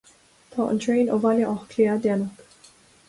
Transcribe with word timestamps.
Tá 0.53 0.63
an 0.69 0.79
traein 0.85 1.11
ó 1.15 1.19
Bhaile 1.25 1.45
Átha 1.51 1.69
Cliath 1.75 2.03
déanach. 2.07 2.43